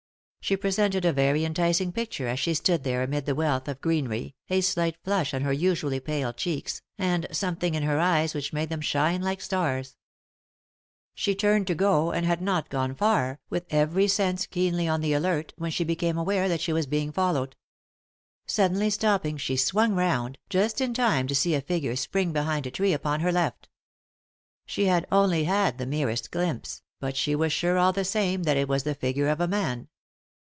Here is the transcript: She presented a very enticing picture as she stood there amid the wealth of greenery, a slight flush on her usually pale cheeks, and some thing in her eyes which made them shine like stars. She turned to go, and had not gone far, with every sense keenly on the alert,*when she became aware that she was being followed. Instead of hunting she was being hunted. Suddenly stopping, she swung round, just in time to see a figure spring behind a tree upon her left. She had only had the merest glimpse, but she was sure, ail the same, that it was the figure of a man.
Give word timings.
She 0.43 0.57
presented 0.57 1.05
a 1.05 1.13
very 1.13 1.45
enticing 1.45 1.93
picture 1.93 2.27
as 2.27 2.39
she 2.39 2.55
stood 2.55 2.83
there 2.83 3.03
amid 3.03 3.25
the 3.25 3.35
wealth 3.35 3.67
of 3.67 3.79
greenery, 3.79 4.35
a 4.49 4.59
slight 4.61 4.97
flush 5.03 5.33
on 5.35 5.43
her 5.43 5.53
usually 5.53 5.99
pale 5.99 6.33
cheeks, 6.33 6.81
and 6.97 7.25
some 7.31 7.55
thing 7.55 7.75
in 7.75 7.83
her 7.83 7.99
eyes 7.99 8.33
which 8.33 8.51
made 8.51 8.67
them 8.67 8.81
shine 8.81 9.21
like 9.21 9.39
stars. 9.39 9.95
She 11.13 11.35
turned 11.35 11.67
to 11.67 11.75
go, 11.75 12.11
and 12.11 12.25
had 12.25 12.41
not 12.41 12.69
gone 12.69 12.95
far, 12.95 13.39
with 13.51 13.65
every 13.71 14.07
sense 14.09 14.45
keenly 14.47 14.87
on 14.89 14.99
the 15.01 15.13
alert,*when 15.13 15.71
she 15.71 15.83
became 15.85 16.17
aware 16.17 16.49
that 16.49 16.59
she 16.59 16.73
was 16.73 16.87
being 16.87 17.11
followed. 17.13 17.55
Instead 18.45 18.71
of 18.71 18.71
hunting 18.71 18.83
she 18.83 18.83
was 18.83 18.97
being 18.97 19.09
hunted. 19.09 19.19
Suddenly 19.21 19.21
stopping, 19.21 19.37
she 19.37 19.57
swung 19.57 19.95
round, 19.95 20.37
just 20.49 20.81
in 20.81 20.93
time 20.95 21.27
to 21.27 21.35
see 21.35 21.53
a 21.55 21.61
figure 21.61 21.95
spring 21.95 22.33
behind 22.33 22.65
a 22.65 22.71
tree 22.71 22.93
upon 22.93 23.19
her 23.19 23.31
left. 23.31 23.69
She 24.65 24.85
had 24.87 25.07
only 25.11 25.43
had 25.45 25.77
the 25.77 25.85
merest 25.85 26.29
glimpse, 26.31 26.81
but 26.99 27.15
she 27.15 27.35
was 27.35 27.53
sure, 27.53 27.77
ail 27.77 27.93
the 27.93 28.03
same, 28.03 28.43
that 28.43 28.57
it 28.57 28.67
was 28.67 28.83
the 28.83 28.95
figure 28.95 29.29
of 29.29 29.39
a 29.39 29.47
man. 29.47 29.87